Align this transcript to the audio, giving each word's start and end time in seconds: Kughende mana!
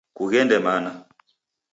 Kughende 0.17 0.57
mana! 0.67 0.91